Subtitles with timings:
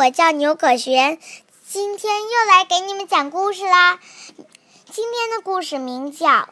[0.00, 1.18] 我叫牛可璇，
[1.68, 4.00] 今天又来给你们讲故事啦。
[4.90, 6.26] 今天的故事名叫《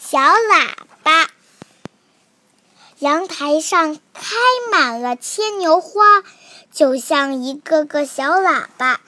[0.00, 0.74] 小喇
[1.04, 1.26] 叭》。
[2.98, 4.34] 阳台上开
[4.72, 6.24] 满了牵牛花，
[6.72, 9.00] 就像一个个小喇叭。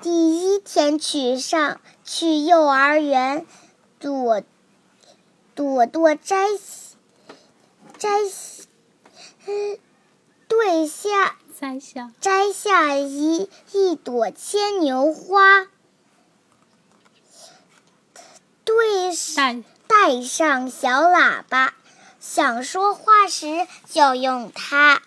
[0.00, 3.44] 第一天去上去幼儿园，
[3.98, 4.42] 朵
[5.54, 6.46] 朵朵摘
[7.98, 8.08] 摘，
[10.78, 15.66] 对下摘下摘下一一朵牵牛花，
[18.64, 21.74] 对带带上小喇叭，
[22.20, 25.02] 想说话时就用它。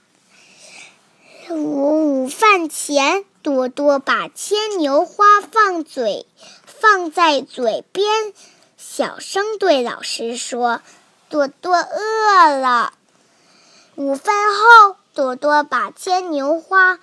[1.48, 6.26] 午午饭前，多多把牵牛花放嘴
[6.65, 8.34] 放在嘴边，
[8.76, 10.81] 小声对老师说
[11.31, 12.91] ：“多多饿了。”
[13.95, 16.99] 午饭后，多多把牵牛花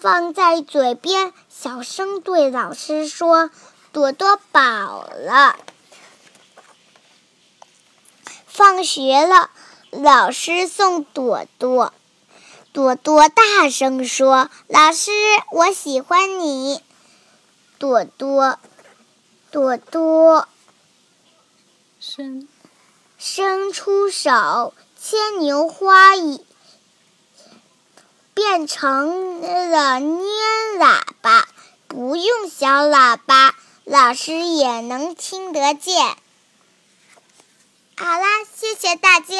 [0.00, 3.50] 放在嘴边，小声对老师说
[3.92, 5.56] ：“朵朵饱了。”
[8.46, 9.50] 放学了，
[9.90, 11.92] 老师送朵朵。
[12.72, 15.10] 朵朵大声说：“老师，
[15.50, 16.80] 我喜欢你。”
[17.78, 18.58] 朵朵，
[19.50, 20.46] 朵朵
[21.98, 22.48] 伸
[23.16, 26.44] 伸出手，牵牛花已
[28.38, 30.22] 变成了捏
[30.78, 31.48] 喇叭，
[31.88, 36.06] 不用小喇叭，老师也能听得见。
[37.96, 39.34] 好啦，谢谢大家。